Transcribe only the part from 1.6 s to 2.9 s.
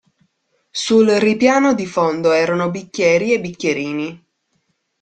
di fondo erano